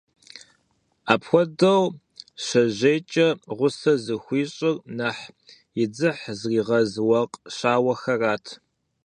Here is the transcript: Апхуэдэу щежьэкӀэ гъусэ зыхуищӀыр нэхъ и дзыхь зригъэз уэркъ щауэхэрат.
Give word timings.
Апхуэдэу 1.13 1.83
щежьэкӀэ 2.45 3.27
гъусэ 3.57 3.93
зыхуищӀыр 4.03 4.75
нэхъ 4.97 5.23
и 5.81 5.85
дзыхь 5.91 6.25
зригъэз 6.39 6.91
уэркъ 7.07 7.37
щауэхэрат. 7.55 8.45